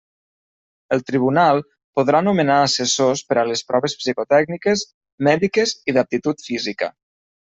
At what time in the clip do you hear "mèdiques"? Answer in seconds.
5.29-5.75